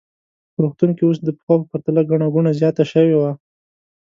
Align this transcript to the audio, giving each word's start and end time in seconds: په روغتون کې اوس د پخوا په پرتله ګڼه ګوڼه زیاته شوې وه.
په 0.53 0.57
روغتون 0.63 0.89
کې 0.97 1.03
اوس 1.05 1.17
د 1.23 1.29
پخوا 1.37 1.55
په 1.61 1.65
پرتله 1.71 2.01
ګڼه 2.09 2.27
ګوڼه 2.33 2.51
زیاته 2.59 2.83
شوې 2.91 3.15
وه. 3.17 3.31